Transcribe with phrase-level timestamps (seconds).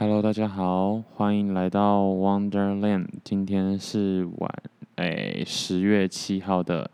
[0.00, 3.08] Hello，大家好，欢迎来到 Wonderland。
[3.24, 4.48] 今天是晚
[4.94, 6.88] 诶十月七号的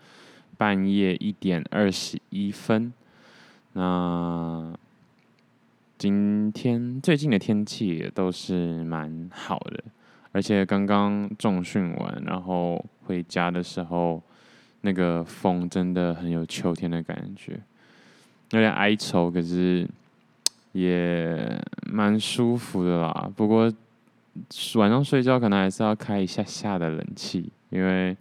[0.56, 2.94] 半夜一点二十一分。
[3.74, 4.72] 那
[5.98, 9.84] 今天最近的天气也都是蛮好的，
[10.32, 14.22] 而且刚刚重训完，然后回家的时候，
[14.80, 17.60] 那个风真的很有秋天的感觉，
[18.52, 19.86] 有点哀愁，可是。
[20.74, 23.72] 也蛮舒服的啦，不过
[24.74, 28.16] 晚上睡觉可能还是要开一下下的冷气，因为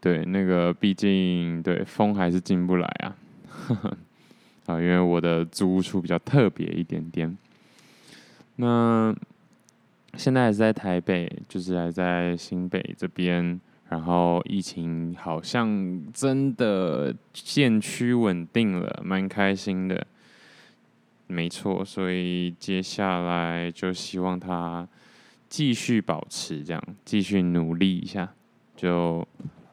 [0.00, 3.16] 对那个毕竟对风还是进不来啊，
[4.66, 7.36] 啊，因为我的租屋处比较特别一点点。
[8.56, 9.14] 那
[10.14, 20.06] 现在还是在台北，就是还在新北这边，然后疫情好像真的渐趋稳定了，蛮开心的。
[21.26, 24.86] 没错，所以接下来就希望他
[25.48, 28.32] 继续保持这样，继续努力一下，
[28.76, 29.26] 就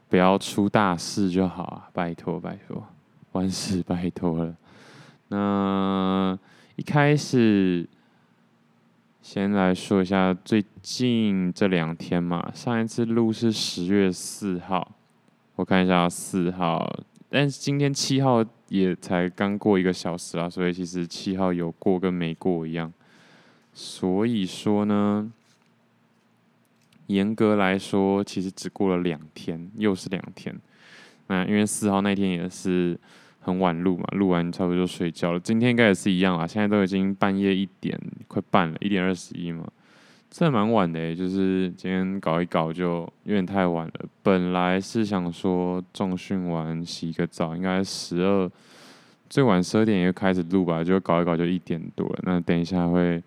[0.10, 1.90] 不要出大事就好啊！
[1.94, 2.86] 拜托拜托，
[3.34, 4.56] 万事拜托了。
[5.30, 6.38] 那
[6.76, 7.88] 一开始
[9.22, 14.92] 先来说一下最近这两天嘛，上一次录是十月四号，
[15.56, 16.88] 我看一下四号，
[17.34, 18.46] 但是今天七号。
[18.70, 22.92] 也才刚过一个小时啊，所以其实七号有过跟没过一样。
[23.72, 25.32] 所以说呢，
[27.06, 30.60] 严格来说，其实只过了两天，又是两天。
[31.28, 33.00] 那因为四号那天也是
[33.42, 35.40] 很晚录嘛，录完差不多就睡觉了。
[35.40, 37.96] 今天应该也是一样啊，现在都已经半夜一点
[38.28, 39.70] 快半了，一点二十一嘛。
[40.36, 43.94] 这蛮晚的，就是今天搞一搞就有点太晚了。
[44.24, 48.52] 本来是想说重训完洗个澡，应该十二
[49.30, 52.20] 最晚十二点也开始录吧，就搞一搞就一点多了。
[52.24, 53.22] 那等一下会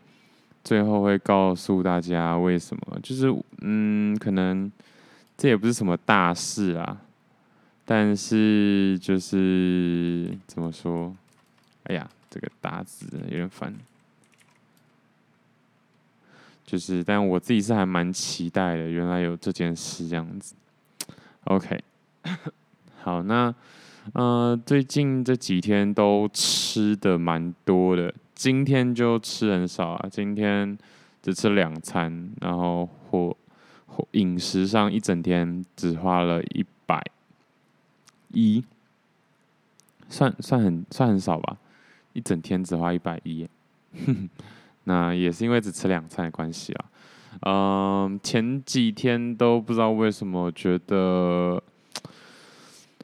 [0.65, 4.71] 最后会告诉大家为什么，就是嗯，可能
[5.39, 7.01] 这也不是什么大事啊，
[7.84, 11.15] 但是就是怎么说？
[11.84, 13.72] 哎呀，这个打字有点烦。
[16.66, 18.91] 就是，但我自己是还蛮期待的。
[18.91, 20.56] 原来有这件事这样子。
[21.44, 21.81] OK，
[23.03, 23.54] 好，那
[24.15, 30.09] 呃，最近这几天都吃的蛮多的，今天就吃很少啊。
[30.10, 30.77] 今天
[31.22, 33.37] 只吃两餐，然后或
[33.87, 37.00] 或饮食上一整天只花了一百
[38.33, 38.65] 一，
[40.09, 41.59] 算算很算很少吧？
[42.12, 43.48] 一整天只花一百一。
[44.88, 46.84] 那也是因为只吃两餐的关系啊，
[47.42, 51.60] 嗯，前几天都不知道为什么觉得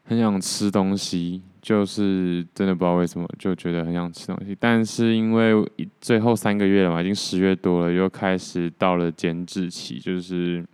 [0.04, 5.54] 很想吃东西，就是真的不知道为什么就觉得很想吃东西，但是因为
[6.00, 10.64] 最后三个月了嘛，已经十月多了，又开始到了减脂期，就是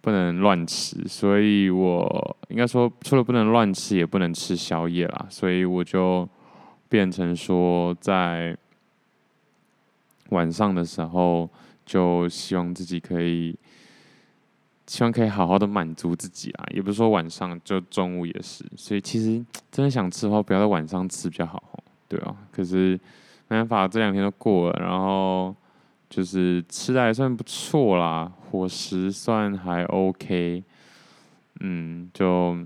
[0.00, 6.28] 不能乱吃，所以我应该说除了不能乱吃，也不能吃宵夜啦，所以我就
[6.88, 8.56] 变成说在。
[10.30, 11.48] 晚上的时候，
[11.86, 13.56] 就希望自己可以，
[14.86, 18.64] 希望可以好好的满足自己啊，也不是说晚上，就中午也是。
[18.76, 21.62] 所以其实真的想吃的话，不要在晚上吃比较好，
[22.08, 22.36] 对啊。
[22.50, 22.98] 可是
[23.48, 25.54] 没办法，这两天都过了，然后
[26.08, 30.62] 就是吃的还算不错啦，伙食算还 OK，
[31.60, 32.56] 嗯，就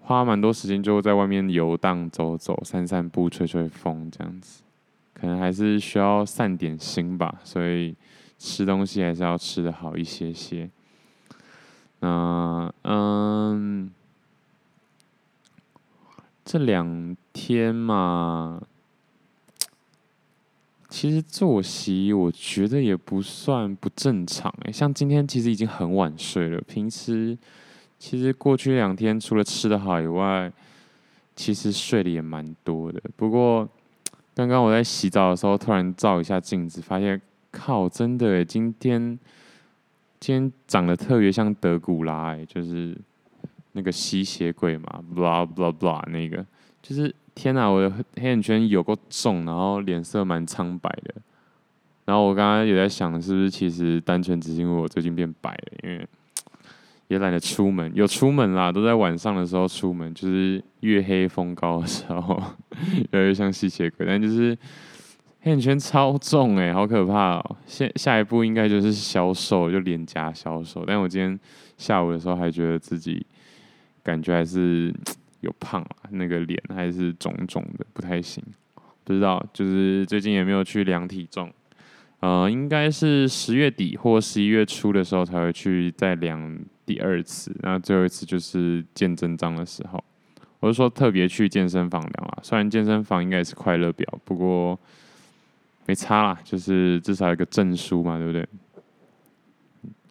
[0.00, 4.62] 花蛮多时间就在外面游荡走走、散散步、吹吹风这样子。
[5.14, 7.94] 可能还是需要散点心吧，所以
[8.38, 10.68] 吃东西还是要吃的好一些些。
[12.00, 13.88] 那嗯，
[16.44, 18.60] 这两天嘛，
[20.88, 26.60] 其实作息我觉得也不算不正常诶，像今天其实已经很晚睡了。
[26.62, 27.38] 平时
[27.98, 30.52] 其实过去两天除了吃的好以外，
[31.36, 33.00] 其实睡得也蛮多的。
[33.14, 33.68] 不过。
[34.34, 37.20] 刚刚我在洗澡的时候，突然照一下镜子，发现
[37.50, 39.18] 靠，真的诶，今天
[40.18, 42.96] 今天长得特别像德古拉诶，就是
[43.72, 46.44] 那个吸血鬼嘛，blah blah blah 那个，
[46.80, 51.14] 就是天哪，我的黑眼圈有够重，然后脸色蛮苍白的。
[52.06, 56.08] 然后我刚刚也在想，是不是其实单纯只是因为我最近变白了，因为。
[57.12, 62.42] 也懒得出门，有出门啦，都在晚上的时候出门，就是月黑风高的时候，
[63.12, 64.06] 越来越像吸血鬼。
[64.06, 64.56] 但就是
[65.42, 67.56] 黑眼圈超重哎，好可怕哦！
[67.66, 70.84] 下下一步应该就是消瘦，就脸颊消瘦。
[70.86, 71.38] 但我今天
[71.76, 73.26] 下午的时候还觉得自己
[74.02, 74.90] 感觉还是
[75.40, 78.42] 有胖，那个脸还是肿肿的，不太行。
[79.04, 81.52] 不知道，就是最近也没有去量体重。
[82.20, 90.02] 呃，应该是十月底或十一月初的时候才会去再量第二次，那最后一次就是见真章的时候。
[90.60, 94.78] 我是说特别去健身房量啊，虽然健身房应该也是快乐表，不过
[95.86, 98.48] 没差啦，就是至少有个证书嘛，对不对？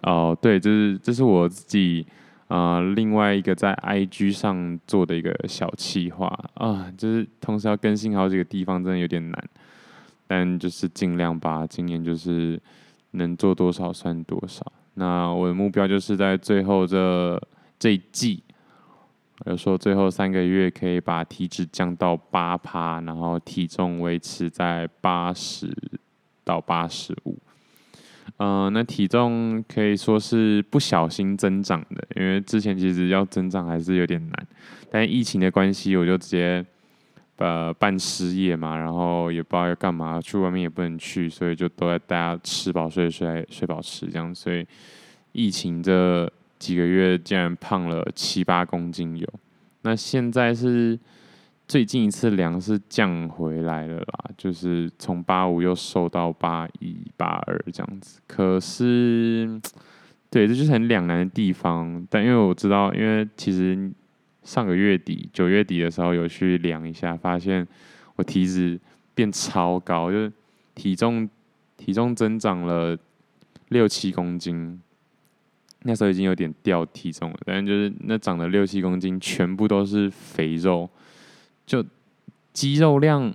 [0.01, 2.05] 哦，对，这是这是我自己
[2.49, 9.49] 啊、另外一个在 IG 上做的一个小企划啊，就是同时要更新好几个地方，真的有点难，
[10.27, 12.61] 但就是尽量吧，今年就是
[13.11, 14.69] 能做多少算多少。
[14.95, 17.41] 那我的目标就是在最后这
[17.79, 18.43] 这一季。
[19.45, 25.75] 有说最后三个月可以把体脂降到八趴，然后体重维持在八十
[26.43, 27.35] 到八十五。
[28.37, 34.47] 嗯，那体重可以说是不小心增长的，因为之前其实要增长还是有点难。
[34.91, 36.63] 但疫情的关系，我就直接
[37.41, 44.33] 呃办失业嘛，然后也不知道要干嘛，去外面也不能去，所以就都在大家吃饱睡睡睡饱吃这样。
[44.33, 44.65] 所以
[45.31, 46.31] 疫情这。
[46.61, 49.27] 几个月竟然胖了七八公斤有，
[49.81, 50.95] 那现在是
[51.67, 58.21] 最近一次量是降回来了啦，就是从八五又瘦到八一八二这样子。
[58.27, 59.59] 可是，
[60.29, 62.05] 对，这就是很两难的地方。
[62.11, 63.91] 但因为我知道，因为其实
[64.43, 67.67] 上个月底九月底的时候有去量一下，发现
[68.15, 68.79] 我体脂
[69.13, 70.31] 变超高，就是
[70.75, 71.29] 体重
[71.77, 72.97] 体重增长了
[73.69, 74.81] 六七公斤。
[75.83, 80.87] 那时候已经有点掉体重了，但是就是那长了六七公斤，全部都是肥肉，
[81.65, 81.83] 就
[82.53, 83.33] 肌肉量、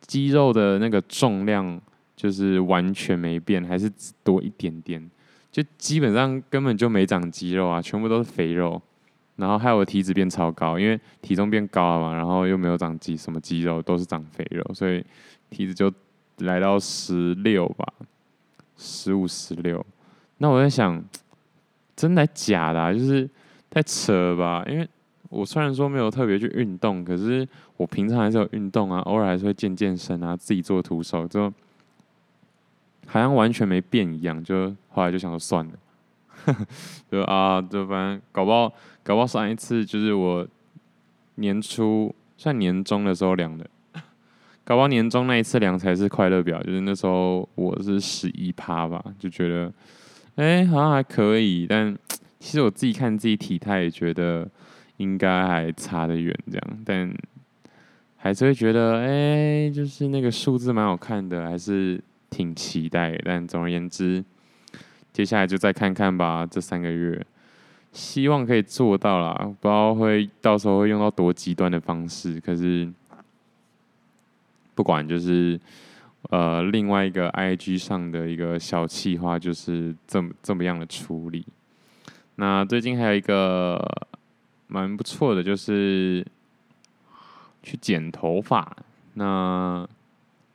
[0.00, 1.80] 肌肉的那个重量
[2.14, 5.10] 就是完全没变，还是只多一点点，
[5.50, 8.80] 就基本上根本就没长肌肉啊，全部都是肥肉，
[9.38, 15.02] 然后害我体脂变超高，因为体重变高了嘛，然后又没有长肌什么肌肉，都是长肥肉，所以
[15.48, 15.90] 体脂就
[16.38, 17.86] 来到十六吧，
[18.76, 19.84] 十五十六。
[20.38, 21.02] 那我在想，
[21.96, 22.92] 真的假的啊？
[22.92, 23.28] 就是
[23.70, 24.64] 太扯了吧？
[24.68, 24.88] 因为
[25.30, 27.46] 我虽然说没有特别去运动，可是
[27.76, 31.52] 我平常还是有运动啊，偶尔还是会健健身啊，自己做徒手，就
[33.06, 34.42] 好像完全没变一样。
[34.42, 35.72] 就后来就想说算了，
[37.10, 38.72] 就啊，就反正搞不好，
[39.02, 40.46] 搞不好上一次就是我
[41.36, 43.68] 年初算年终的时候量的，
[44.64, 49.72] 搞不好年终那一次量才是快乐表，就是那时候我是十一趴吧，就觉得。
[50.36, 51.98] 哎、好像还可以，但
[52.38, 54.48] 其实我自己看自己体态也觉得
[54.98, 57.12] 应该还差得远，这样，但
[58.16, 63.20] 还是会觉得，哎、就是那个数字蛮好看的，还是挺期待。
[63.24, 64.24] 但总而言之，
[65.12, 67.26] 接下来就再看看吧，这三个月，
[67.92, 72.88] 希望可以做到啦，不知道会到时候会用到多极端的方式，可是
[74.74, 75.60] 不管就是。
[76.30, 81.46] 呃，另外一个 IG 上的一个小企划就是这么这么样的处理。
[82.34, 83.80] 那最近还有一个
[84.66, 86.26] 蛮不错的，就是
[87.62, 88.76] 去剪头发。
[89.14, 89.88] 那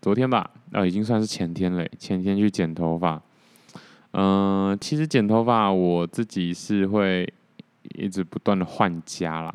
[0.02, 0.40] 昨天吧，
[0.74, 1.88] 啊、呃，已经算是前天了。
[1.98, 3.20] 前天去剪头发。
[4.14, 7.32] 嗯、其实剪头发我自己是会
[7.96, 9.52] 一直不断的换家啦。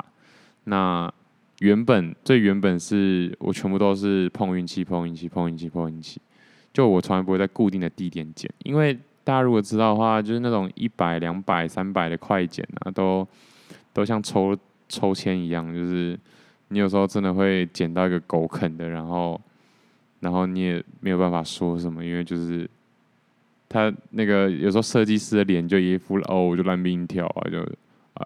[0.65, 1.11] 那
[1.59, 6.21] 原本最原本是我全部都是碰运气，碰运气，碰运气，碰运气。
[6.71, 13.27] 就我从来不会在固定的地点剪，因为大家如果知道的话，就是那种一百、两百、三百的快剪啊，都
[13.91, 14.55] 都像抽
[14.87, 16.17] 抽签一样，就是
[16.67, 19.39] 你有时候真的会剪到一个狗啃的，然后
[20.19, 22.69] 然后你也没有办法说什么，因为就是
[23.69, 27.65] 他那个有时候设计师的脸就一副哦，我就烂命跳啊，就。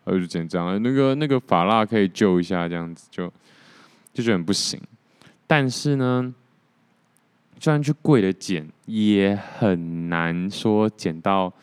[0.05, 3.31] 呃，就剪这样，那个那个发蜡可以救一下，这样子就
[4.12, 4.81] 就觉得很不行。
[5.45, 6.33] 但是呢，
[7.59, 11.53] 就算去贵的剪，也很难说剪到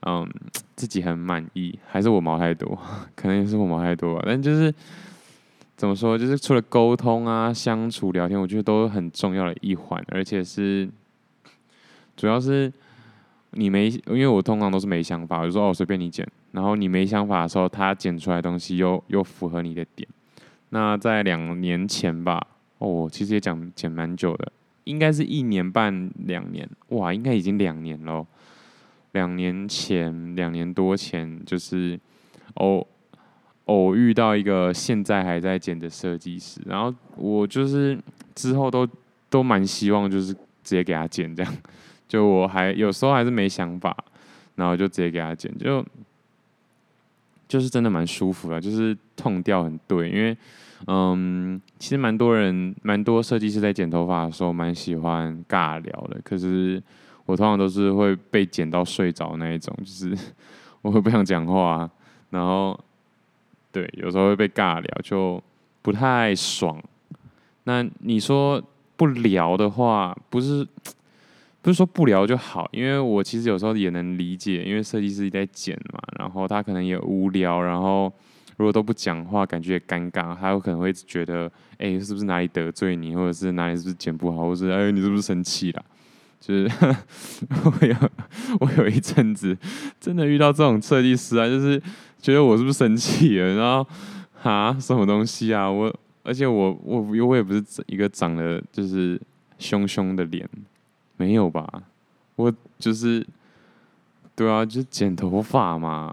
[0.00, 0.28] 嗯
[0.76, 1.78] 自己很满意。
[1.86, 2.78] 还是我毛太多，
[3.16, 4.22] 可能也是我毛太多吧。
[4.26, 4.74] 但就是
[5.74, 10.86] 怎么说，就是除了沟通啊、相处、聊天，我觉得都很重要的一环，而且是
[12.14, 12.70] 主要是。
[13.52, 16.26] 你没，因为我通常都是没想法，我就说哦，随便你剪。
[16.52, 20.08] 然后你没想法的时候，他剪出来的东西又又符合你的点。
[20.70, 22.46] 那在两年前吧，
[22.78, 24.50] 哦，其实也讲剪蛮久的，
[24.84, 28.26] 应该是一年半两年，哇，应该已经两年了。
[29.12, 32.00] 两年前，两年多前，就是
[32.54, 32.86] 偶
[33.66, 37.98] 偶遇到一个现在还在剪的设计师，然后我就是
[38.34, 38.88] 之后都
[39.28, 41.54] 都蛮希望就是直接给他剪这样。
[42.12, 43.96] 就我还有时候还是没想法，
[44.56, 45.82] 然后就直接给他剪，就
[47.48, 50.36] 就是真的蛮舒服的，就是痛调很对，因为
[50.88, 56.20] 嗯，其实蛮多人，蛮多设计师在剪头发的时候，蛮喜欢尬聊的。
[56.22, 56.82] 可是
[57.24, 60.14] 我通常都是会被剪到睡着那一种，就是
[60.82, 61.88] 我会不想讲话，
[62.28, 62.78] 然后
[63.72, 65.42] 对，有时候会被尬聊，就
[65.80, 66.78] 不太爽。
[67.64, 68.62] 那你说
[68.98, 70.68] 不聊的话，不是
[71.62, 78.12] 不是说不聊就好，因为我其实有时候也能理解，因为设计师在剪嘛，然后他可能也无聊，然后。
[78.58, 85.82] 如果都不讲话，感觉也尴尬，他有可能会觉得，哎、是不是哪里得罪你，或者是哪里是不是剪不好，或者是哎，你是不是生气了？
[86.38, 86.70] 就是
[87.64, 87.96] 我有
[88.60, 89.56] 我有一阵子
[89.98, 91.82] 真的遇到这种设计师啊，就是
[92.20, 93.88] 觉得我是不是生气了，然后
[94.42, 95.68] 啊，什么东西啊？
[95.68, 95.92] 我
[96.22, 99.20] 而且我我我也不是一个长得就是
[99.58, 100.48] 凶凶的脸，
[101.22, 101.84] 没有吧？
[102.34, 103.24] 我就是
[104.34, 106.12] 对啊，就是剪头发嘛，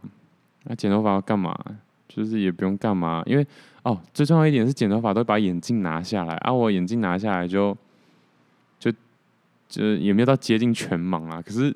[0.65, 1.57] 那、剪头发要干嘛？
[2.07, 3.47] 就是也不用干嘛，因为
[3.83, 6.35] 哦，最重要一点是剪头发都把眼镜拿下来。
[6.35, 6.53] 啊。
[6.53, 7.75] 我眼镜拿下来就
[8.77, 8.91] 就
[9.67, 11.75] 就也没有到接近全盲啊，可是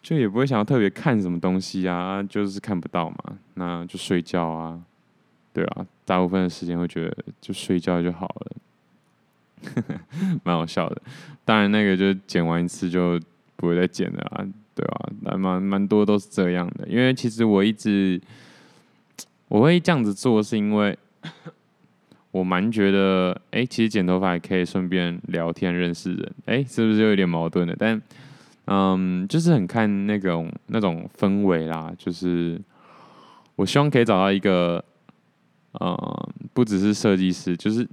[0.00, 3.16] 就也不会想要特别看什么东西啊，就是看不到嘛，
[3.54, 4.80] 那就睡觉啊，
[5.52, 8.52] 对啊，大部分的时间会觉得就睡觉就好了，
[10.44, 11.00] 蛮好笑的。
[11.44, 13.20] 当然那个就剪完一次就
[13.56, 14.44] 不会再剪了啊，
[14.74, 15.10] 对吧？
[15.22, 18.20] 那蛮蛮多都是这样的，因为其实我一直。
[19.48, 20.98] 我会这样子做，是因为
[22.32, 27.76] 我蛮觉得，哎、其实剪头发也可以顺便聊天认识人，哎、是不是就有点矛盾的？
[27.78, 28.02] 但，
[28.64, 31.92] 嗯，就是很看那种那种氛围啦。
[31.96, 32.60] 就是
[33.54, 34.82] 我希望可以找到一个，
[35.78, 35.94] 嗯，
[36.52, 37.86] 不只是设计师，就是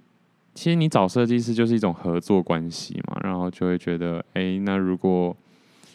[0.53, 3.20] 其实你找设计师就是一种合作关系嘛。
[3.24, 5.36] 然后就会觉得，哎、那如果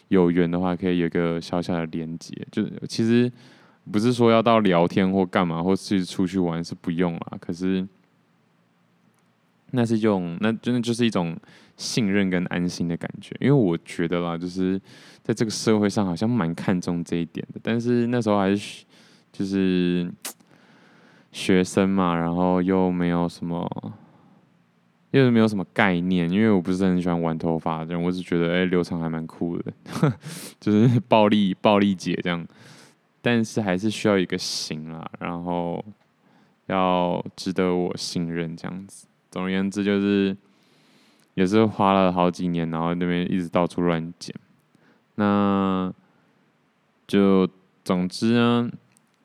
[0.09, 3.31] 有缘的话，可以有一个小小的连接，就是其实。
[3.89, 7.37] 不是说要到聊天或干嘛，或是出去玩是不用啦。
[7.39, 7.87] 可是
[9.71, 11.33] 那是用，那真的就是一种
[11.77, 13.33] 信任跟安心的感觉。
[13.39, 14.77] 因为我觉得啦，就是
[15.23, 17.61] 在这个社会上好像蛮看重这一点的。
[17.63, 18.83] 但是那时候还是
[19.31, 20.11] 就是
[21.31, 23.65] 学生嘛，然后又没有什么，
[25.17, 26.29] 就是没有什么概念。
[26.29, 29.73] 因为我不是很喜欢玩头发的人，我是觉得哎、欸，留长还蛮酷的，
[30.59, 32.45] 就是暴力暴力姐这样。
[33.21, 35.83] 但是还是需要一个型啦，然后
[36.67, 39.07] 要值得我信任这样子。
[39.29, 40.37] 总而言之，就是
[41.33, 44.33] 也是花了好几年，然后那边一直到处乱剪。
[45.15, 45.91] 那
[47.05, 47.49] 就
[47.83, 48.69] 总之呢，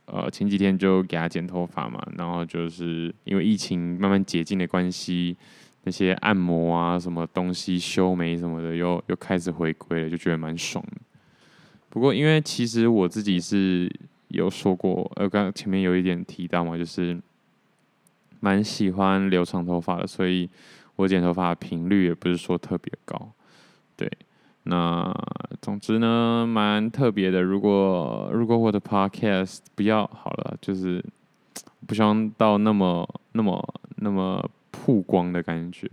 [0.07, 5.37] 呃，前几天就给他剪头发嘛，然后就是因为疫情慢慢解禁的关系，
[5.85, 11.01] 那些按摩啊、什么东西、修眉什么的，又又开始回归了，就觉得蛮爽的。
[11.89, 13.91] 不过，因为其实我自己是
[14.29, 17.21] 有说过，呃，刚前面有一点提到嘛，就是
[18.41, 20.49] 蛮喜欢留长头发的，所以
[20.97, 23.31] 我剪头发的频率也不是说特别高。
[23.95, 24.11] 对，
[24.63, 25.15] 那
[25.61, 27.43] 总之呢，蛮特别的。
[27.43, 31.05] 如果如果我的 podcast 不要好了，就是
[31.87, 35.89] 不希望到那么那么那么曝光的感觉。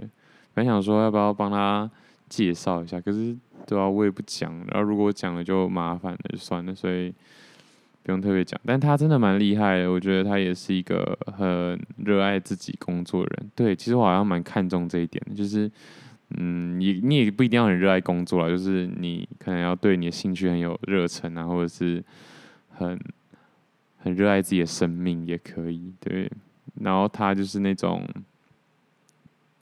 [0.56, 1.88] 本想说要不要帮他
[2.28, 3.38] 介绍一下，可是。
[3.68, 4.52] 对啊，我也不讲。
[4.70, 7.14] 然后如果我讲了就麻烦了，就算了，所以
[8.02, 8.60] 不用特别讲。
[8.66, 13.52] 但他真的蛮厉害的，我觉得他也是一个很热爱自己工作的人。
[13.54, 15.70] 对，其实我好像蛮看重这一点的，就是
[16.38, 22.04] 嗯，你你也不一定要很热爱工作啦，就是你可能要对你的兴趣很有热忱啊，或者是
[22.70, 23.00] 很
[24.00, 25.94] 很热爱自己的生命也可以。
[26.00, 26.32] 对，
[26.82, 28.04] 然后他就是那种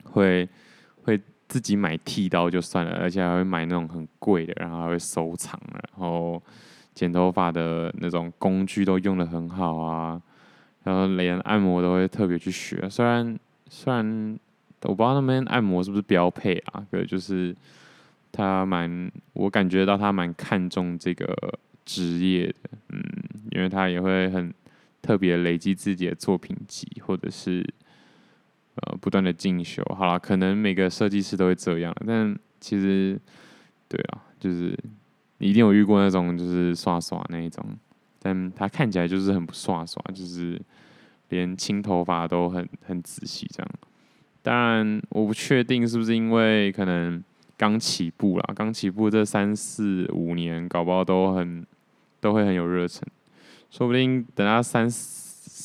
[0.04, 0.48] 会
[1.02, 1.20] 会。
[1.48, 6.42] 自己买剃刀就算了，而且还会买那种很贵的，然后还会收藏，然后
[6.92, 10.20] 剪头发的那种工具都用得很好啊，
[10.84, 12.86] 然后连按摩都会特别去学。
[12.90, 13.38] 虽然
[13.70, 14.38] 虽然
[14.82, 17.56] 我不知道那边按摩是不是标配啊，可就是
[18.30, 21.34] 他蛮，我感觉到他蛮看重这个
[21.86, 22.54] 职业的，
[22.90, 23.02] 嗯，
[23.52, 24.52] 因为他也会很
[25.00, 27.66] 特别累积自己的作品集，或者是。
[28.86, 33.18] 呃，不断的进修，好了，可能每个设计师都会这样，但其实，
[33.88, 34.78] 对啊，就是
[35.38, 37.64] 你一定有遇过那种就是刷刷那一种，
[38.20, 40.60] 但他看起来就是很不刷刷，就是
[41.30, 43.70] 连清头发都很很仔细这样。
[44.42, 47.22] 当然，我不确定是不是因为可能
[47.56, 51.66] 刚起步啦，刚起步这三四五年，搞不好都很
[52.20, 53.02] 都会很有热忱，
[53.70, 55.17] 说不定等他三四。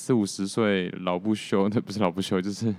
[0.04, 2.76] 四五十岁老不休，那 不是老不休，就是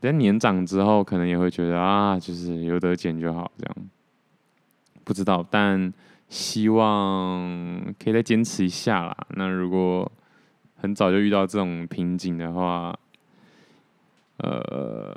[0.00, 3.76] 等年长之后，可能也会觉得啊，就是有得减就好，这样
[5.04, 5.92] 不知道，但
[6.28, 9.16] 希望可以再坚持一下啦。
[9.36, 10.10] 那如果
[10.74, 12.92] 很早就遇到这种瓶颈的话，
[14.38, 15.16] 呃，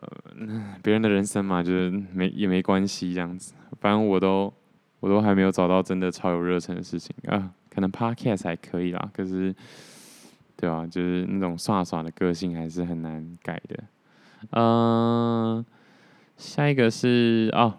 [0.84, 3.56] 别人的人生嘛，就是没也没关系这样子。
[3.80, 4.54] 反正我都
[5.00, 9.56] 我都还没有找到真的超有热忱的事情啊，可能 Podcast 还可以啦，可是
[10.55, 10.86] 对吧？
[10.86, 13.84] 就是那种耍耍的个性还是很难改的。
[14.51, 15.65] 嗯、
[16.38, 17.74] 下一个是哦。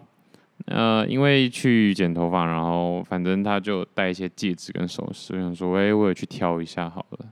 [0.67, 7.25] 呃，因为去剪头发，然后反正他就戴一些戒指跟首饰，我想说，哎，我也去挑一下好了。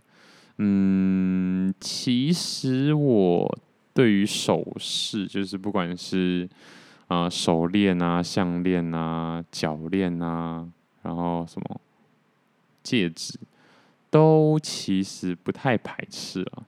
[0.57, 3.57] 嗯，其实我
[3.93, 6.49] 对于首饰，就是不管是
[7.07, 10.67] 啊、手链啊、项链啊、脚链啊，
[11.03, 11.79] 然后什么
[12.83, 13.39] 戒指，
[14.11, 16.63] 都其实不太排斥啊。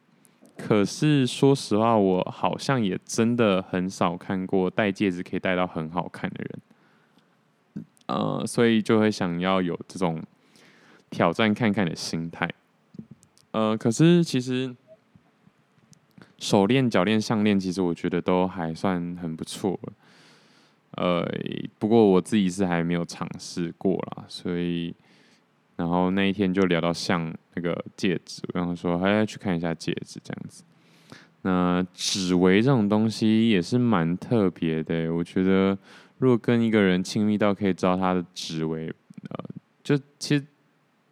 [0.56, 10.24] 可是说实话，我好像也真的很少看过戴戒指可以戴到很好看的人，呃，所以就会想要有这种
[11.10, 12.50] 挑战看看的心态。
[13.52, 14.74] 呃，可是其实
[16.38, 19.78] 手链、脚链、项链，其实我觉得都还算很不错。
[20.92, 21.28] 呃，
[21.78, 24.96] 不过我自己是还没有尝试过啦，所以。
[25.76, 30.64] 然后那一天就聊到像那个戒指，然后说还要去看一下戒指这样子。
[31.42, 35.78] 那指围这种东西也是蛮特别的，我觉得
[36.20, 38.88] 如果跟一个人亲密到可以知道他的指围，
[39.30, 39.46] 呃，
[39.84, 40.46] 就其实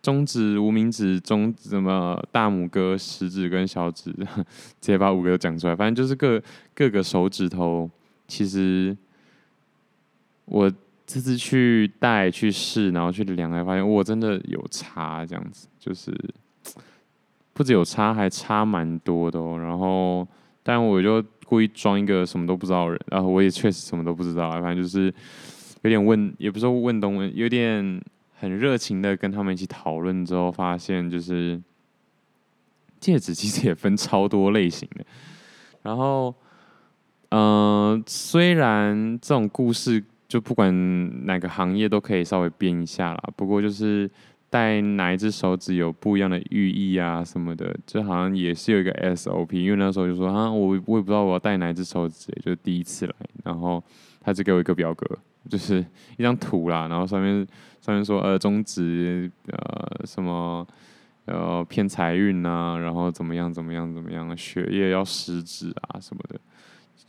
[0.01, 4.11] 中指、无名指、中什么大拇哥、食指跟小指，
[4.79, 6.41] 直接把五个都讲出来，反正就是各
[6.73, 7.89] 各个手指头，
[8.27, 8.95] 其实
[10.45, 10.71] 我。
[11.13, 16.09] 这次去戴去试，然后去量，才发现我真的有差，这样子就是
[17.51, 19.59] 不止有差，还差蛮多的哦。
[19.59, 20.25] 然后，
[20.63, 25.13] 但我就故意装一个什么都不知道的人，然后我也确实什么都不知道，反正就是
[25.81, 28.01] 有点问，也不是问东问，有点
[28.39, 31.61] 很热情的跟他们一起讨论之后，发现就是
[33.01, 35.05] 戒指其实也分超多类型的。
[35.81, 36.33] 然后，
[37.31, 40.01] 嗯、虽然这种故事。
[40.31, 44.09] 就不管哪个行业都可以稍微编一下啦，不过就是
[44.50, 49.59] 戴哪一只手指有不一样的寓意啊什么的，就好像也是有一个 SOP。
[49.59, 53.13] 因为那时候就说啊，我我也不知道我要戴哪一只手指，就第一次来，
[53.44, 53.83] 然后
[54.22, 55.05] 他就给我一个表格，
[55.50, 57.46] 就是一张图啦，然后上面
[57.81, 60.65] 上面说呃中指呃什么
[61.25, 66.39] 呃偏财运啊，然后怎么样怎么样怎么样，血液要十指啊什么的。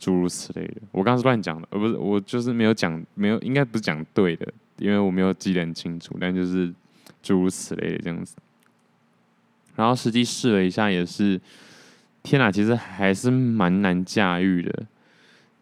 [0.03, 4.45] 诸如此类的，我刚刚是乱讲的，而不是我就是没有讲，没有应该不是讲对的，
[4.77, 6.73] 因为我没有记得很清楚，但就是
[7.21, 8.35] 诸如此类的这样子。
[9.77, 11.39] 然后实际试了一下，也是，
[12.21, 14.85] 天哪，其实还是蛮难驾驭的，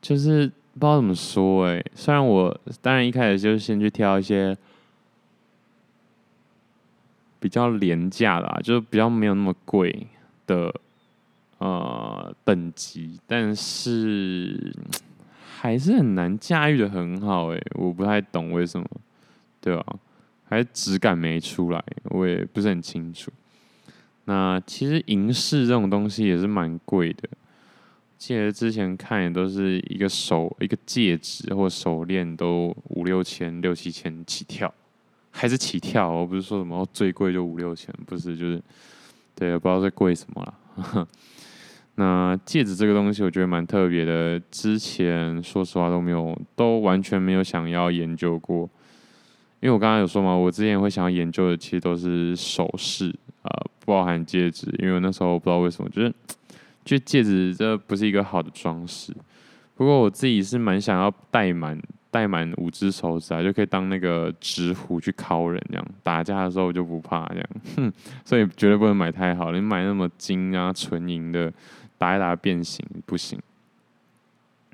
[0.02, 4.58] 就是不知道怎么说哎、虽然我当然一开始就先去挑一些
[7.40, 10.08] 比较廉价的，就是比较没有那么贵
[10.48, 10.74] 的。
[11.62, 14.74] 呃，等级，但是
[15.60, 18.88] 还是很难驾驭的很好诶，我不太懂为什么，
[19.62, 19.86] 对吧？
[20.50, 23.32] 还质感没出来，我也不是很清楚。
[24.26, 27.30] 那其实银饰这种东西也是蛮贵的，
[28.18, 34.74] 记得之前看也都是一个手一个戒指或手链都五六千六七千起跳，
[35.30, 38.60] 还是起跳，我不是说什么最贵就五六千，不是就是，
[39.36, 41.08] 对，不知道在贵什么啦。
[41.96, 44.40] 那戒指这个东西，我觉得蛮特别的。
[44.50, 48.70] 之前说实话都没有，都完全没有想要研究过。
[49.60, 54.74] 因为我刚刚有说嘛，我之前会想要研究的，其实都是首饰啊，不包含戒指。
[54.80, 56.12] 因为那时候不知道为什么，就是
[56.84, 59.14] 就戒指这不是一个好的装饰。
[59.76, 67.50] 不过我自己是蛮想要戴满戴满五只手指啊，就可以当那个指虎去敲人，这样打架的时候我就不怕这样。
[67.76, 67.94] 哼，
[68.26, 71.52] 所以绝对不能买太好，你买那么金啊纯银的。
[72.02, 73.40] 打一打变形不行，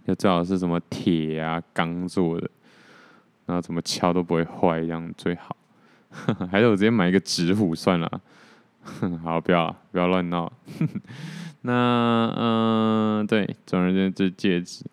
[0.07, 2.49] 就最好是什么铁啊钢做的，
[3.45, 5.53] 然后怎么敲都不会坏，这样最好。
[6.49, 8.09] 还是我直接买一个纸虎算了。
[9.21, 10.49] 好，不要不要乱闹。
[11.63, 14.85] 那嗯、对，总而言之，戒指。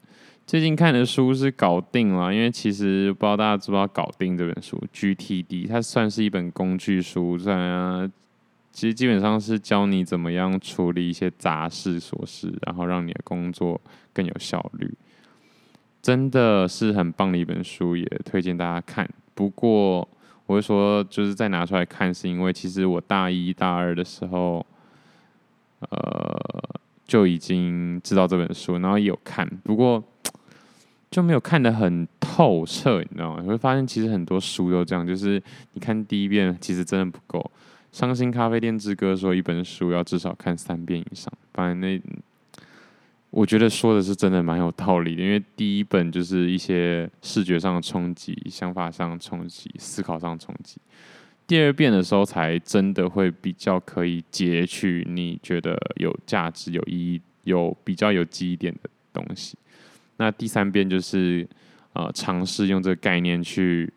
[0.45, 8.11] 最近看的书是《搞定》了，因为其实不知道大家知不知道《搞定》这本书，GTD，它算是一本工具书，算啊。
[8.75, 13.81] 其实基本上是教你怎么样处理一些杂事琐事，然后让你的工作
[14.13, 14.93] 更有效率。
[16.03, 19.09] 真的是很棒的一本书，也推荐大家看。
[19.33, 20.07] 不过
[20.47, 24.67] 我会说，就是再拿出来看，是因为其实我大一大二的时候，
[25.79, 26.37] 呃，
[27.07, 30.03] 就已经知道这本书，然后也有看，不过
[31.13, 33.41] 就没有看得很透彻，你知道吗？
[33.41, 35.41] 你会发现，其实很多书都这样，就是
[35.75, 37.51] 你看第一遍，其实真的不够。
[37.95, 41.33] 伤心咖啡店之歌说，一本书要至少看三遍以上。
[41.53, 42.03] 反正那
[43.31, 50.79] 我觉得说的是真的蛮有道理的，因为第一本就是一些视觉上的冲击、想法上的冲击、思考上的冲击，
[51.47, 59.57] 第二遍的时候才真的会比较可以截取你觉得有价值、有意义、有比较有记忆点的东西。
[60.17, 61.49] 那第三遍就是
[61.93, 63.89] 呃尝试用这个概念去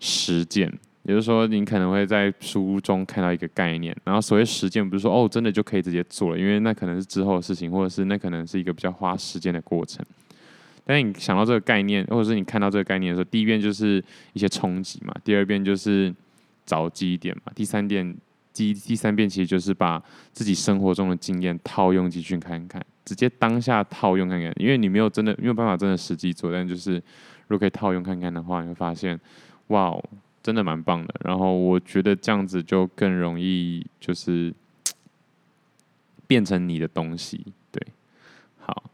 [0.00, 0.76] 实践。
[1.04, 10.04] 也就是说，你可能会在书中看到一个概念，然后所谓实践不是说哦，真的就可以直接做了，因为那可能是之后的事情，或者是那可能是一个比较花时间的过程。
[10.84, 14.02] 但你想到这个概念，或者是你看到这个概念的时候，第一遍就是
[14.34, 16.14] 一些冲击嘛，第二遍就是
[16.66, 18.14] 找记忆点嘛，第三遍
[18.52, 26.94] 第第三遍其实就是把自己生活中的经验套用进去看看，直接当下套用看看，因为你没有真的没有办法真的实际做，但就是
[27.46, 29.18] 如果可以套用看看的话，你会发现，
[29.68, 30.04] 哇哦。
[30.42, 34.52] 真的蛮棒的，然后我觉得这样子就更容易，就是
[36.26, 37.52] 变成你的东西。
[37.70, 37.86] 对，
[38.58, 38.84] 好，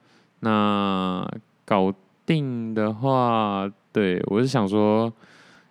[0.41, 1.27] 那
[1.65, 5.13] 搞定的话，对我是想说，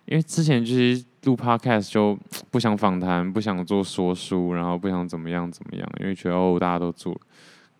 [0.06, 2.18] 因为之前就是录 Podcast 就
[2.50, 7.20] 不想访谈，不想做说书，然后不想怎么样怎么样，因为觉得哦大家都做，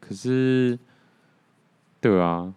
[0.01, 0.79] 可是，
[2.01, 2.53] 对啊。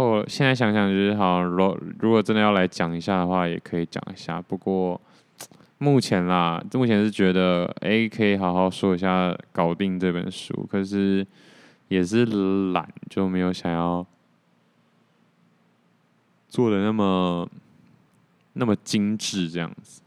[0.00, 4.40] 后现在想想就是好，如如果真的要来讲一下的话，也可以讲一下。
[4.40, 4.98] 不过
[5.76, 10.66] 目前啦，目前是觉得哎、可以好好说一下搞定这本书。
[10.70, 11.26] 可是
[11.88, 12.24] 也是
[12.72, 14.06] 懒，就没有想要
[16.48, 17.46] 做的那么
[18.54, 20.00] 那么精致这样子，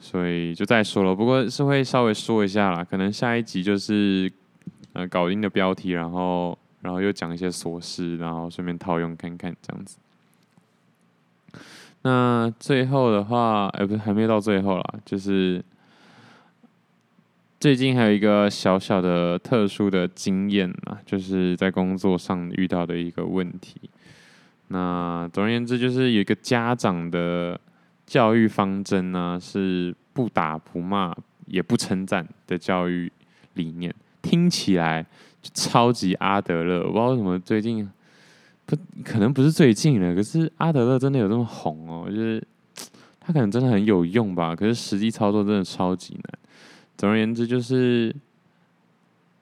[0.00, 1.14] 所以就再说了。
[1.14, 4.32] 不过是会稍微说一下啦，可能下一集就是
[4.92, 6.58] 呃搞定的标题，然后。
[6.82, 9.98] 然后又讲一些琐事，然后顺便套用看看这样子。
[12.02, 15.62] 那最后的话，哎，不是还没到最后啦，就是
[17.58, 23.78] 最近还有一个小小的特殊的经验啊，就是在工作上遇到的一个问题。
[24.68, 27.60] 那总而言之，就是有一个家长的
[28.06, 31.14] 教育方针呢，是不打不骂
[31.44, 33.12] 也不称赞的教育
[33.54, 35.04] 理念，听起来。
[35.54, 37.88] 超级阿德勒，我不知道为什么最近
[38.66, 42.06] 不可能不是最近了，可是阿德勒真的有这么红哦？
[42.08, 42.42] 就是
[43.18, 46.38] 他可能真的很有用吧，可是实际操作真的超级难。
[46.96, 48.14] 总而言之，就是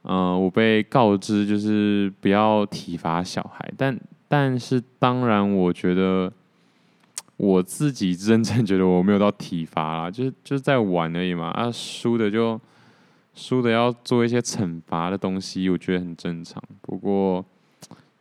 [0.04, 6.32] 嗯、我被告知就是不要体罚小孩，但但是当然，我觉得
[7.36, 11.48] 我自己真正觉得我没有到体罚啦，就是就是在玩而已嘛。
[11.48, 12.58] 啊，输的就。
[13.38, 16.60] 输的要做一些惩罚的东西，我觉得很正常。
[16.82, 17.44] 不过，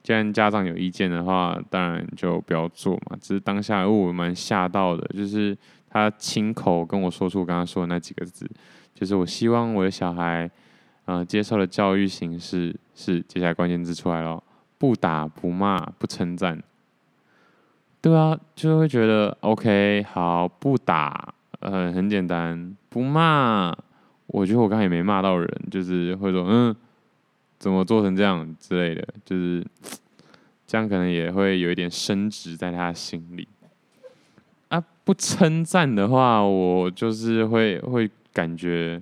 [0.03, 3.17] 既然家长有意见的话，当然就不要做嘛。
[3.19, 5.57] 只是当下我蛮吓到的，就是
[5.89, 8.47] 他亲口跟我说出我刚刚说的那几个字，
[8.93, 10.49] 就是我希望我的小孩，
[11.05, 14.41] 呃，接受的教育形式是接下来关键字出来了：
[14.77, 16.61] 不打、不骂、不称赞。
[17.99, 23.75] 对啊，就会觉得 OK，好，不打，呃，很简单，不骂。
[24.27, 26.75] 我觉得我刚才也没骂到人，就是会说嗯，
[27.57, 29.65] 怎么做成这样之类的，就是
[30.65, 33.47] 这样可能也会有一点深植在他心里。
[34.69, 39.01] 啊，不称赞的话，我就是会会感觉，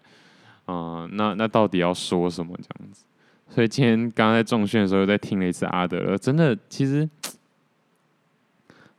[0.65, 3.03] 啊、那那到底要说什么这样子？
[3.49, 7.09] 所以今天刚刚在重训的时候又再听了一次阿德勒，真的其实。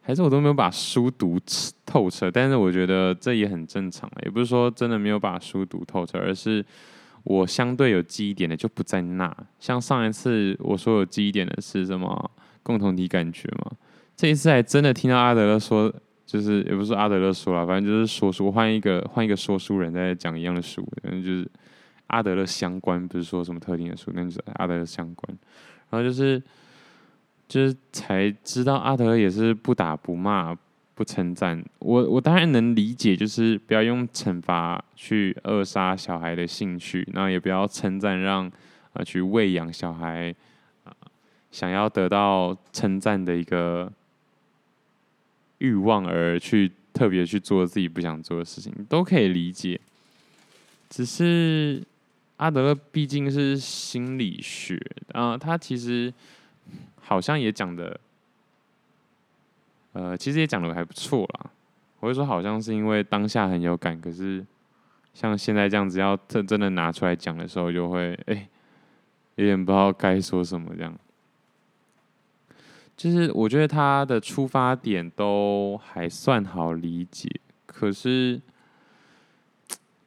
[0.06, 1.36] 还是我都没有把书读
[1.84, 6.64] 透彻，但是我觉得这也很正常，也不是说真的没有把书读透彻，而是
[7.24, 9.36] 我相对有记忆点的就不在那。
[9.58, 12.30] 像上一次我说有记忆点的是什么
[12.62, 13.72] 共同体感觉嘛，
[14.14, 15.92] 这一次还真的听到阿德勒说，
[16.24, 21.50] 就是也不是阿德勒说了，反正就是说书换一个换一个说书人在讲一样的书，反正就是
[22.06, 25.36] 阿德勒相关，不是说什么特定的书，那就是阿德勒相关，
[25.90, 26.40] 然后就是。
[27.48, 30.56] 就是才知道阿德也是不打不骂
[30.96, 38.50] 不称赞，我我当然能理解，就是不要用惩罚去扼杀小孩的兴趣，那也不要称赞让
[38.94, 40.34] 啊去喂养小孩
[40.84, 40.90] 啊
[41.52, 43.92] 想要得到称赞的一个
[45.58, 49.78] 欲望而去特别去做自己不想做的事情，都可以理解。
[50.88, 51.82] 只是
[52.38, 54.80] 阿德勒毕竟是心理学
[55.12, 56.12] 啊，他其实。
[57.06, 58.00] 好像也讲的，
[59.92, 61.50] 呃，其实也讲的还不错啦。
[62.00, 64.44] 我会说好像是因为当下很有感，可是
[65.14, 68.48] 像现在这样子要真真的拿出来讲的时候，就会哎、
[69.36, 70.92] 有点不知道该说什么这样。
[72.96, 77.30] 就是我觉得他的出发点都还算好理解，
[77.66, 78.40] 可是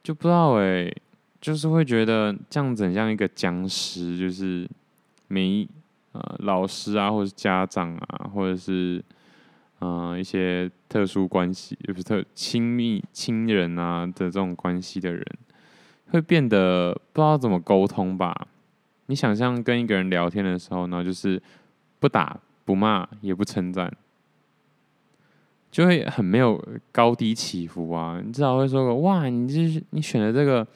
[0.02, 0.92] 就不知道哎、
[1.40, 4.68] 就是会觉得这样子很像一个僵尸，就是
[5.26, 5.66] 没。
[6.12, 9.04] 呃老师啊，或者是家长啊，或者是
[9.80, 15.24] 嗯、呃、一些特殊关系，也不是特亲密亲人啊的这种关系的人，
[16.10, 18.46] 会变得不知道怎么沟通吧？
[19.06, 21.42] 你想象跟一个人聊天的时候呢，就是
[21.98, 23.92] 不打不骂也不称赞。
[25.70, 28.20] 就会很没有高低起伏啊！
[28.20, 30.66] 你至少会说个哇，你这你选的这个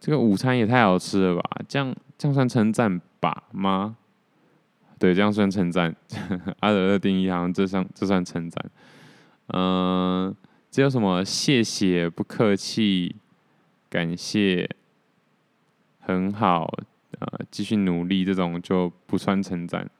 [0.00, 1.42] 这个午餐也太好吃了吧？
[1.68, 3.98] 这样这样算称赞吧吗？
[4.98, 5.94] 对，这样算称赞。
[6.60, 8.70] 阿德的定义好像这算这算称赞。
[9.48, 10.34] 嗯，
[10.70, 13.16] 这有什么谢谢、不客气、
[13.88, 14.68] 感谢、
[16.00, 16.72] 很好、
[17.18, 19.90] 呃，继续努力这种就不算称赞，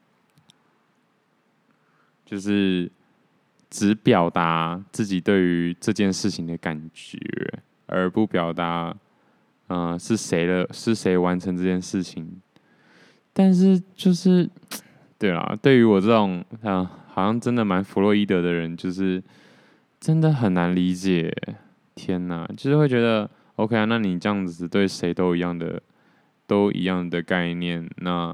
[2.25, 2.91] 就是。
[3.67, 7.19] 只表达自己对于这件事情的感觉，
[7.87, 8.95] 而不表达，
[9.67, 12.41] 嗯、呃，是谁的，是谁完成这件事情。
[13.37, 14.49] 但是就是，
[15.19, 19.21] 对啦，对于我这种，啊、好像真的蛮弗洛伊德的人，就是
[19.99, 21.35] 真的很难理解。
[21.93, 25.81] 天哪，就是会觉得，OK 啊，那你这样子对谁都一样的，
[26.47, 28.33] 都一样的概念，那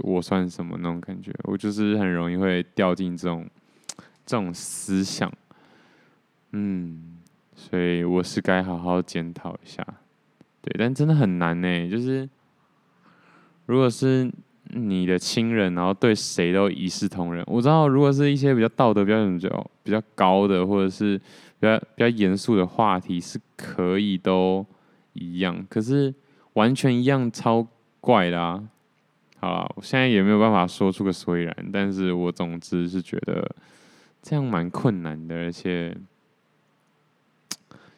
[0.00, 1.32] 我算什么那种感觉？
[1.44, 3.44] 我就是很容易会掉进这种。
[4.24, 5.30] 这种思想，
[6.52, 7.18] 嗯，
[7.56, 9.84] 所以我是该好好检讨一下，
[10.62, 11.90] 对，但真的很难呢。
[11.90, 12.26] 就是
[13.72, 14.30] 如果是
[14.74, 21.16] 你的亲人，然后对谁都一视同仁，我知道，如果是一些比较道德标准比较比较高的，或者是
[21.58, 24.64] 比较比较严肃的话题，是可以都
[25.14, 25.66] 一样。
[25.70, 26.14] 可是
[26.52, 27.66] 完全一样超
[28.00, 28.62] 怪的啊！
[29.40, 33.50] 好啦，我现在也没有办法说出个所以然，但是我总之是觉得。
[34.24, 35.92] 这样蛮困难的，而且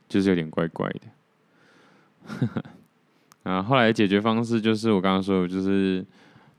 [0.09, 1.01] 就是有点怪怪的。
[3.45, 6.05] 啊，后来的解决方式就是我刚刚说的，就是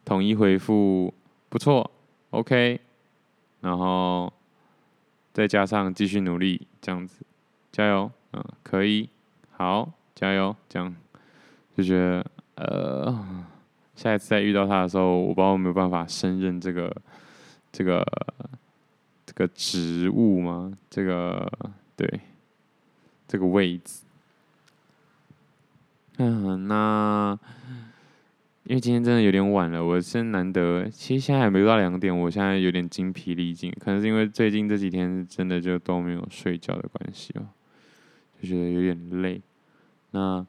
[0.06, 1.14] 统一回复
[1.50, 1.92] 不错
[2.30, 2.80] ，OK，
[3.62, 4.32] 然后
[5.34, 7.26] 再加上继续努力，这样子，
[7.72, 9.10] 加油，嗯，可以，
[9.52, 10.96] 好，加油，这样
[11.76, 13.46] 就觉得呃，
[13.96, 16.96] 下一次再遇到他的时候，我不知道有没有办法胜任这个
[17.72, 18.02] 这个
[19.26, 19.34] 这。
[19.36, 20.72] 个职务吗？
[20.90, 21.46] 这个
[21.98, 22.22] 对，
[23.28, 24.05] 这个位置。
[26.18, 27.38] 嗯，那
[28.64, 37.48] 因为今天真的有点晚了，我真难得，其实现在还没到两点，我现在有点精疲力尽，可能是因为最近这几天真的就都没有睡觉的关系哦，
[38.42, 39.42] 就觉得有点累。
[40.12, 40.46] 那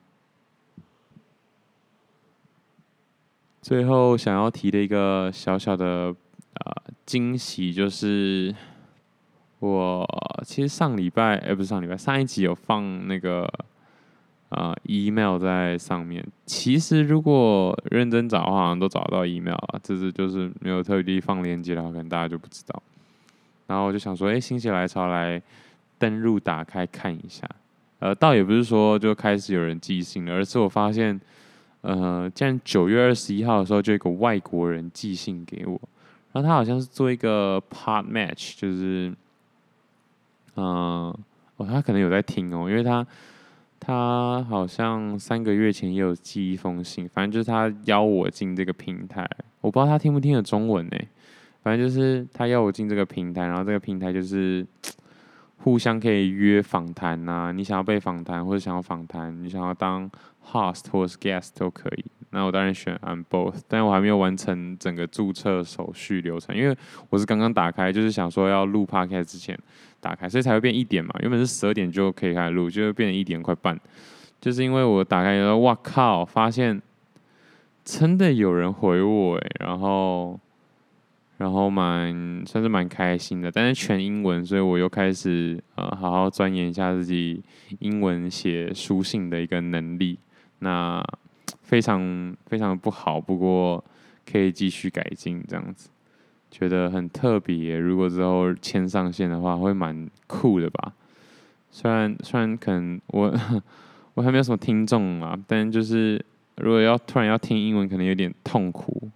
[3.61, 6.15] 最后想要提的一个小小的
[6.55, 8.55] 啊惊喜就是。
[9.59, 10.07] 我
[10.45, 13.51] 其实上礼拜，哎，不是上礼拜，上一集有放那个
[14.49, 16.25] 啊、email 在上面。
[16.45, 22.83] 其实如果认真找，好像都找得到 email 啊，只是就是没有特地放链接的话，可能大家就不知道。
[23.67, 25.43] 然后我就想说，哎，心血来潮来
[25.99, 27.49] 登录打开看一下。
[27.99, 31.21] 呃，倒也不是说就开始有人寄信了，而是我发现，
[31.81, 35.81] 呃，竟然九月二十一号的时候，就有个外国人寄信给我，
[36.33, 39.13] 然后他好像是做一个 pod match，就是。
[40.59, 41.15] 嗯，
[41.59, 43.07] 哦，他可能有在听哦，因为他
[43.87, 49.25] 他好像三个月前也有寄一封信，反正就是他邀我进这个平台，
[49.61, 50.97] 我不知道他听不听得中文呢，
[51.63, 54.67] 反正就是他邀我进这个平台，然后这个平台就是
[55.63, 60.11] 互相可以约访谈呐，你想要被访谈或者想要访谈，你想要当
[60.45, 62.05] host 或是 guest 都可以。
[62.31, 66.77] 那我当然选 I'm both，但我还没有完成整个注册手续流程，因为
[67.09, 69.57] 我是刚刚打开，就是想说要录 podcast 之前。
[70.07, 71.13] 打开，所以才会变一点嘛。
[71.19, 73.77] 原本是十二点就可以开始录，就会变成一点快半。
[74.41, 76.81] 就是因为我打开以后，哇靠，发现
[77.85, 80.39] 真的有人回我哎，然后，
[81.39, 83.51] 然后蛮算是蛮开心的。
[83.51, 87.43] 但是全英文，所以我又开始呃好好钻研一下自己
[87.81, 90.17] 英文写书信的一个能力。
[90.61, 91.05] 那
[91.63, 93.83] 非常非常不好，不过
[94.31, 95.89] 可以继续改进这样子。
[96.59, 100.91] 觉得很特别，如果之后牵上线的话，会蛮酷的吧？
[101.71, 103.31] 虽然虽然可能我
[104.15, 106.19] 我还没有什么听众啊，但就是
[106.57, 109.11] 如果要突然要听英文，可能有点痛苦。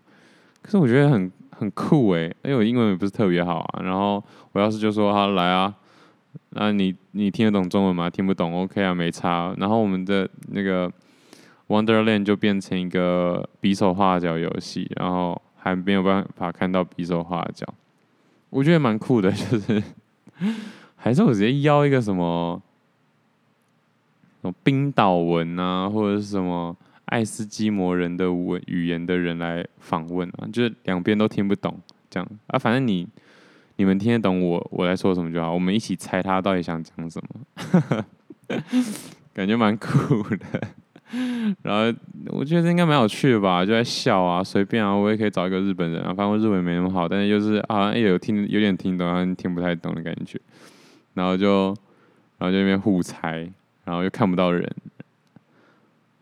[0.60, 3.82] 可是我觉得很很酷诶，因为我英文也不是特别好啊。
[3.82, 4.22] 然后
[4.52, 5.74] 我要是就说好来啊，
[6.50, 8.10] 那你你听得懂中文吗？
[8.10, 9.54] 听不懂，OK 啊，没差。
[9.56, 10.92] 然后我们的那个
[11.68, 15.40] Wonderland 就变成一个比手画脚游戏，然后。
[15.62, 17.66] 还没有办法看到比手画脚，
[18.48, 19.82] 我觉得蛮酷的， 就是
[20.96, 22.60] 还是我直接邀一个什么，
[24.40, 32.28] 什么冰岛文啊，或者是什么爱斯基摩人的文语言的人来访问啊，就是两边都听不懂，这样。
[32.46, 33.06] 啊，反正你
[33.76, 38.04] 你们听得懂我我来说什么就好，我们一起猜他到底想讲什么，
[39.34, 40.46] 感觉蛮酷的。
[41.62, 50.40] 然后我觉得应该蛮有趣的吧，就在笑啊，随便啊，我也可以找一个日本人啊，反正日文没那么好，但是就是好像也有听有点听懂，好像听不太懂的感觉，
[51.14, 51.74] 然后就
[52.38, 53.50] 然后就那边互猜，
[53.84, 54.68] 然后又看不到人。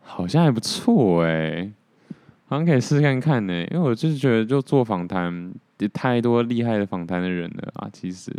[0.01, 1.71] 好像还不错哎，
[2.47, 3.53] 好像可以试试看看呢。
[3.71, 7.87] 因为我就是觉得，就做访谈，也太多厉害的访谈的人了啊。
[7.93, 8.33] 其实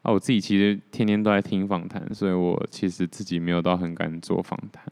[0.00, 4.82] 啊，我自己其实天天都在听访谈，所以我其实自己没有到很敢做访谈。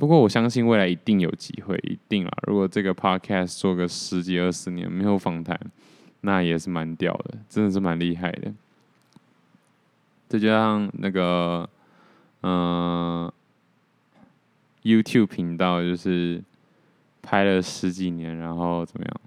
[0.00, 2.32] 不过我相信未来一定有机会，一定啊。
[2.46, 5.60] 如果这个 podcast 做个十几二十年没有访谈，
[6.22, 8.50] 那也是蛮屌的，真的是蛮厉害的。
[10.26, 11.68] 再加上那个，
[12.40, 13.30] 嗯、
[14.84, 16.42] YouTube 频道就是
[17.20, 19.20] 拍了十几年，然后怎么样？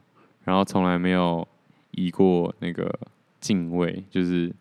[0.43, 1.47] 然后从来没有
[1.91, 2.91] 移过那个
[3.39, 4.51] 镜位，就是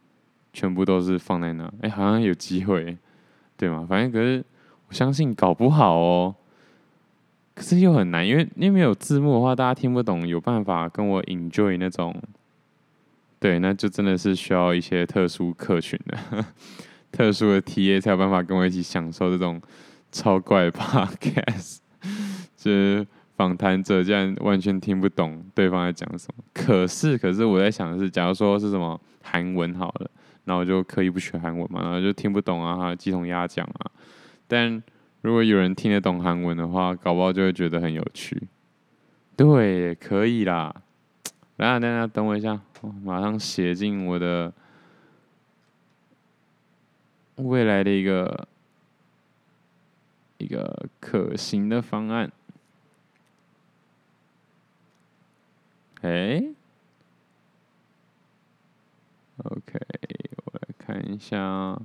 [0.52, 1.72] 全部都是放在那。
[1.80, 2.98] 哎，好像有机会，
[3.56, 3.86] 对吗？
[3.88, 4.44] 反正可是
[4.92, 6.34] 我相信搞不好哦。
[7.54, 10.28] 可是又很难，因为因为没有字幕的话，大家听不懂。
[10.28, 12.14] 有办法跟我 enjoy 那种，
[13.40, 16.44] 对，那就真的是需要一些特殊客群的、
[17.10, 19.60] 特殊的 TA 才有办法跟我一起享受这种。
[20.10, 21.78] 超怪 Podcast，
[22.54, 26.44] 就是访谈者竟然完全听不懂对方在讲什么。
[26.52, 30.10] 可是，可是我在想的是，假如说是什么韩文好了，
[30.44, 33.90] 然后我就刻意不学韩文嘛，然后就听不懂啊，鸡同鸭讲啊。
[34.52, 34.82] 但
[35.22, 38.48] 如果有人听得懂韩文的话，搞不好就会觉得很有趣。
[39.34, 40.82] 对，可以啦。
[41.56, 44.52] 来来来，等我一下，我马上写进我的
[47.36, 48.46] 未来的一个。
[50.38, 52.32] 一个可行的方案。
[56.00, 56.42] 哎
[59.36, 59.78] ，OK，
[60.44, 61.80] 我来看一下。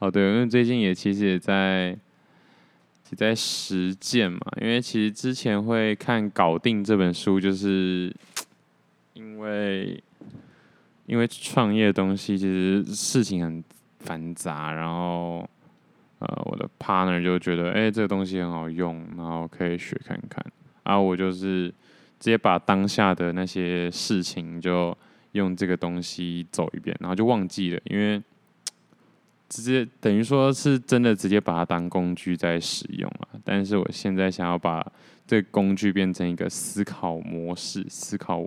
[0.00, 1.96] 哦，对，因为最近也其实也在
[3.10, 4.40] 也在实践嘛。
[4.60, 8.12] 因为其实之前会看《搞定》这本书，就是
[9.14, 10.02] 因为
[11.06, 13.64] 因为创业的东西其实事情很
[14.00, 15.48] 繁杂，然后。
[16.20, 20.44] 呃，我的 partner 就觉得，哎、这个东西很好用，然后可以学看看。
[20.84, 21.74] 然啊，我就是直
[22.18, 24.94] 接把当下的那些事情就
[25.32, 28.22] 用这个东西走一遍，然后就忘记了，因为
[29.50, 33.28] 直接等于说是真的直接把它当工具在使用啊。
[33.44, 34.80] 但是我现在想要把
[35.26, 38.46] 这个工具变成一个思考模式、思考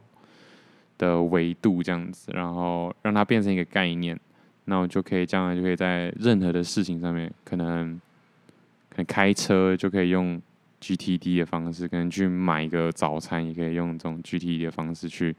[0.98, 4.20] 的维度这样子，然后让它变成一个概念。
[4.66, 8.00] 那我就可以将来就可以在任何的事情上面，可能
[8.90, 10.42] 可能开车就可以用
[10.80, 15.36] GTD 的方式，可能去买一个早餐也可以用这种 GTD 的方式去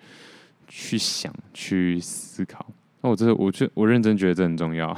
[0.68, 2.66] 去想、去思考。
[3.00, 4.94] 那我这我就我认真觉得这很重要，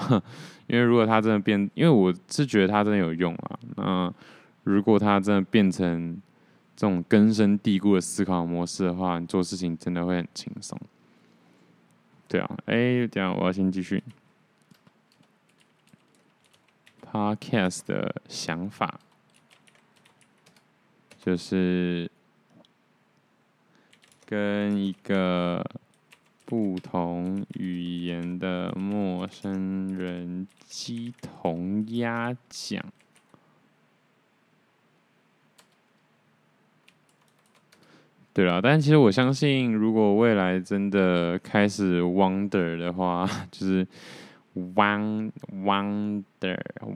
[0.66, 3.59] 因为如果它真的变，因为我是觉得它真的有用啊。
[3.76, 4.14] 那
[4.64, 6.20] 如果它真的变成
[6.74, 10.79] 这种根深蒂固的思考模式的话，你做事情真的会很轻松。
[12.29, 14.02] 对啊，哎，这样我要先继续。
[17.09, 18.98] Podcast 的想法
[21.24, 22.11] 就是
[24.26, 25.64] 跟一个
[26.46, 32.82] 不同语言的陌生人鸡同鸭讲。
[38.32, 43.87] 对了，但其实我相信，如果未来真的开始 wonder 的话， 就是
[44.54, 45.32] wonder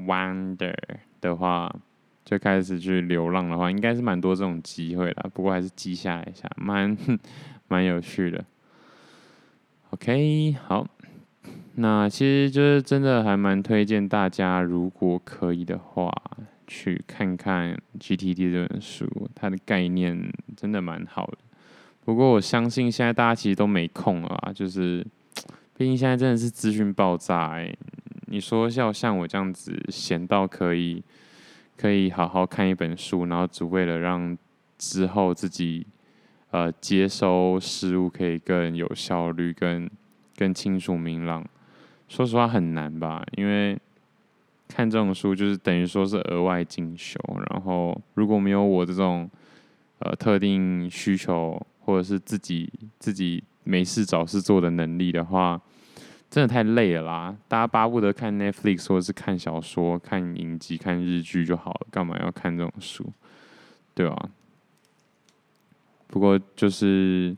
[0.07, 0.75] wonder
[1.21, 1.75] 的话，
[2.27, 5.31] 就开始去流浪的话，应该是蛮多这种机会啦。
[5.33, 6.97] 不过还是记下来一下，蛮
[7.69, 8.45] 蛮有趣的。
[9.91, 10.87] OK，好，
[11.75, 16.13] 那其实就是真的还蛮推荐大家，如果可以的话。
[16.73, 21.39] 去看看 GTD 这本书，它的概念真的蛮好的。
[22.05, 25.05] 不过我相信现在大家其实都没空啊，就是
[25.77, 27.77] 毕竟现在真的是资讯爆炸欸。
[28.27, 31.03] 你说像像我这样子闲到可以
[31.77, 34.39] 可以好好看一本书，然后只为了让
[34.79, 35.85] 之后自己
[36.51, 39.89] 呃接收事物可以更有效率、更
[40.37, 41.45] 更清楚明朗，
[42.09, 43.25] 说实话很难吧？
[43.37, 43.79] 因为
[44.69, 47.19] 看这种书就是等于说是额外进修，
[47.51, 49.29] 然后如果没有我这种
[49.99, 55.61] 呃特定需求或者是自己自己没事找事做的能力的话，
[56.31, 57.37] 真的太累了啦！
[57.49, 63.05] 大家巴不得看 Netflix 或者是看小说、看影集、看日剧就好了，干嘛要看这种书？
[63.95, 64.31] 对吧、啊？
[66.11, 67.37] 不过就是，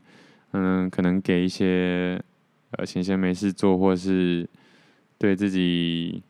[0.51, 2.21] 嗯，可能给一些
[2.71, 4.49] 呃闲闲没事做，或是
[5.17, 6.21] 对自己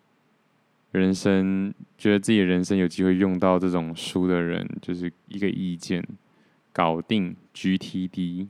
[0.92, 6.06] 人生觉得自己人生有机会用到这种书的人，就是一个意见。
[6.76, 8.48] 搞定 GTD，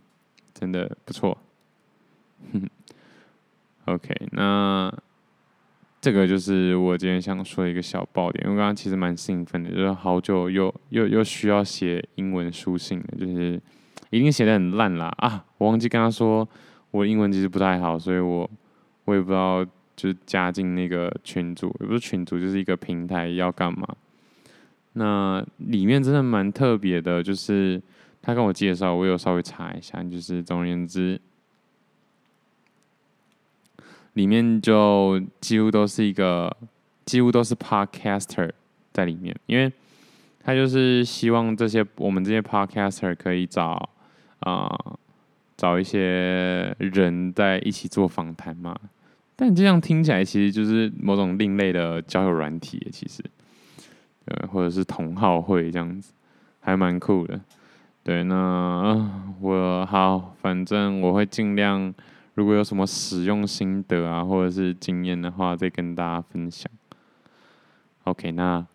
[0.53, 1.37] 真的不错。
[3.83, 4.89] OK，那
[5.99, 8.45] 这个就是我今天想说的一个小爆点。
[8.45, 13.61] 因为刚刚其实蛮兴奋的，就是好久又又又需要写英文书信了，就是
[14.13, 15.43] 已经写的很烂啦啊！
[15.57, 16.47] 我忘记跟他说
[16.91, 18.47] 我英文其实不太好，所以我
[19.05, 23.87] 我也不知道就是加进那个群组，也不是群组，就是一个平台要干嘛。
[24.93, 27.81] 那里面真的蛮特别的，就是
[28.21, 31.19] 他跟我介绍，我有稍微查一下，就是总而言之。
[34.13, 36.55] 里面就几乎都是一个，
[37.03, 38.51] 几乎都是 podcaster
[38.91, 39.73] 在里面，因为
[40.43, 43.89] 他就是希望这些我们这些 podcaster 可以找
[44.43, 44.97] 啊、
[45.57, 48.75] 找一些人在一起做访谈嘛。
[49.35, 53.23] 但这样听起来其实就是某种另类的交友软体，其实，
[54.25, 56.13] 呃，或者是同好会这样子，
[56.59, 57.41] 还蛮酷的。
[58.03, 61.93] 对，那我好，反正我会尽量。
[62.35, 66.67] 如果有什么使用心得啊，或者是经验的话，再跟大家分享。
[68.05, 68.65] OK，那，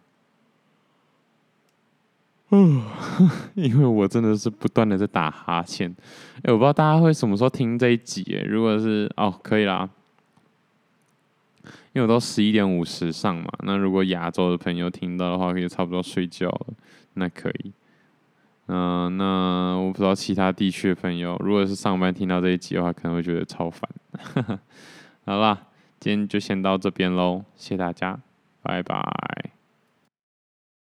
[2.51, 2.83] 嗯，
[3.55, 5.95] 因为我真的是不断的在打哈欠，
[6.43, 9.89] 哎，我不知道大家会什么时候听这一集，如果是哦，可以啦，
[11.93, 16.67] 因为我都十一点五十上嘛，那如果亚洲的朋友听到的话，可以差不多睡觉了，
[17.15, 17.73] 那可以。
[18.71, 23.89] 嗯、那我不知道其他地区的朋友，如果是上班听到这一集的话，可能会觉得超烦。
[25.25, 25.59] 好啦，
[25.99, 28.19] 今天就先到这边喽，谢谢大家，
[28.63, 29.58] 拜拜。